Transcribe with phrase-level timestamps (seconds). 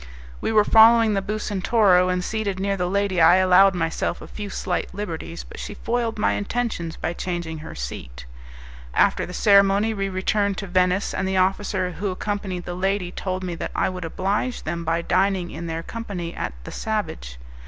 [0.41, 4.49] We were following the Bucentoro, and seated near the lady I allowed myself a few
[4.49, 8.25] slight liberties, but she foiled my intentions by changing her seat.
[8.95, 13.43] After the ceremony we returned to Venice, and the officer who accompanied the lady told
[13.43, 17.37] me that I would oblige them by dining in their company at "The Savage."